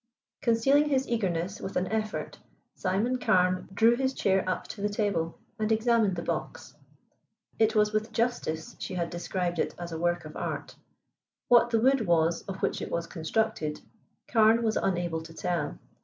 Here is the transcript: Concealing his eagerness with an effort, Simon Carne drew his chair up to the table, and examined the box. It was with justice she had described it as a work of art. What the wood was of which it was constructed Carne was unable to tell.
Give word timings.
Concealing 0.41 0.89
his 0.89 1.07
eagerness 1.07 1.59
with 1.61 1.75
an 1.75 1.85
effort, 1.91 2.39
Simon 2.73 3.19
Carne 3.19 3.69
drew 3.71 3.95
his 3.95 4.15
chair 4.15 4.43
up 4.49 4.65
to 4.69 4.81
the 4.81 4.89
table, 4.89 5.37
and 5.59 5.71
examined 5.71 6.15
the 6.15 6.23
box. 6.23 6.73
It 7.59 7.75
was 7.75 7.93
with 7.93 8.11
justice 8.11 8.75
she 8.79 8.95
had 8.95 9.11
described 9.11 9.59
it 9.59 9.75
as 9.77 9.91
a 9.91 9.99
work 9.99 10.25
of 10.25 10.35
art. 10.35 10.75
What 11.49 11.69
the 11.69 11.79
wood 11.79 12.07
was 12.07 12.41
of 12.47 12.63
which 12.63 12.81
it 12.81 12.89
was 12.89 13.05
constructed 13.05 13.81
Carne 14.27 14.63
was 14.63 14.75
unable 14.75 15.21
to 15.21 15.35
tell. 15.35 15.77